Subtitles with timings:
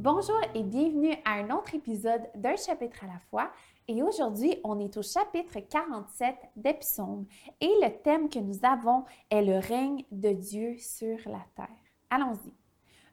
[0.00, 3.50] Bonjour et bienvenue à un autre épisode d'un chapitre à la fois.
[3.88, 6.78] Et aujourd'hui, on est au chapitre 47 des
[7.60, 11.76] et le thème que nous avons est le règne de Dieu sur la terre.
[12.10, 12.52] Allons-y.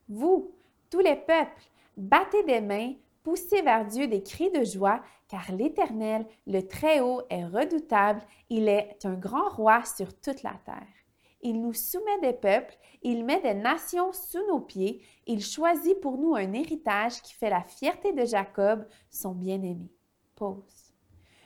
[0.10, 0.52] Vous,
[0.92, 1.64] tous les peuples,
[1.98, 2.94] battez des mains,
[3.24, 8.22] poussez vers Dieu des cris de joie, car l'Éternel, le Très-Haut, est redoutable,
[8.52, 11.05] il est un grand roi sur toute la terre.
[11.42, 16.18] Il nous soumet des peuples, il met des nations sous nos pieds, il choisit pour
[16.18, 19.92] nous un héritage qui fait la fierté de Jacob, son bien-aimé.
[20.36, 20.94] Pause.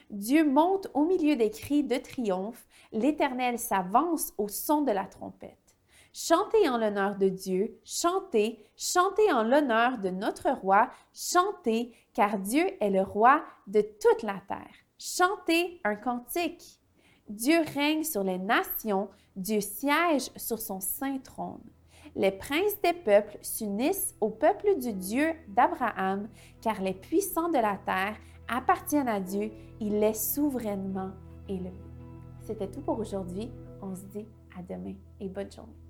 [0.09, 5.57] Dieu monte au milieu des cris de triomphe, l'Éternel s'avance au son de la trompette.
[6.11, 12.65] Chantez en l'honneur de Dieu, chantez, chantez en l'honneur de notre roi, chantez, car Dieu
[12.81, 14.75] est le roi de toute la terre.
[14.97, 16.79] Chantez un cantique.
[17.29, 21.61] Dieu règne sur les nations, Dieu siège sur son saint trône.
[22.15, 26.27] Les princes des peuples s'unissent au peuple du Dieu d'Abraham,
[26.59, 31.11] car les puissants de la terre appartiennent à Dieu, il est souverainement
[31.47, 31.79] élevé.
[32.41, 33.51] C'était tout pour aujourd'hui.
[33.79, 34.25] On se dit
[34.57, 35.88] à demain et bonne journée.